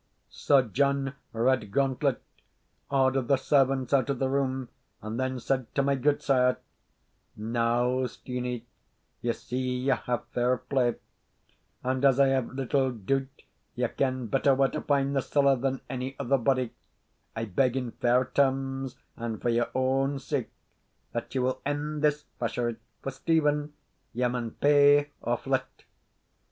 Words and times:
Sir 0.31 0.63
John 0.63 1.13
Redgauntlet 1.31 2.21
ordered 2.89 3.27
the 3.27 3.37
servants 3.37 3.93
out 3.93 4.09
of 4.09 4.17
the 4.17 4.29
room 4.29 4.69
and 4.99 5.19
then 5.19 5.39
said 5.39 5.67
to 5.75 5.83
my 5.83 5.93
gudesire, 5.93 6.57
"Now, 7.35 8.07
Steenie, 8.07 8.65
ye 9.21 9.31
see 9.33 9.59
ye 9.77 9.89
have 9.89 10.25
fair 10.31 10.57
play; 10.57 10.95
and, 11.83 12.03
as 12.03 12.19
I 12.19 12.29
have 12.29 12.49
little 12.51 12.89
doubt 12.89 13.43
ye 13.75 13.87
ken 13.89 14.25
better 14.25 14.55
where 14.55 14.69
to 14.69 14.81
find 14.81 15.15
the 15.15 15.21
siller 15.21 15.55
than 15.55 15.81
ony 15.87 16.15
other 16.17 16.39
body, 16.39 16.73
I 17.35 17.45
beg 17.45 17.77
in 17.77 17.91
fair 17.91 18.25
terms, 18.25 18.97
and 19.15 19.39
for 19.39 19.49
your 19.49 19.69
own 19.75 20.17
sake, 20.17 20.49
that 21.11 21.35
you 21.35 21.43
will 21.43 21.61
end 21.63 22.01
this 22.01 22.25
fasherie; 22.39 22.77
for, 23.03 23.11
Stephen, 23.11 23.73
ye 24.13 24.27
maun 24.27 24.49
pay 24.59 25.11
or 25.21 25.37
flit." 25.37 25.83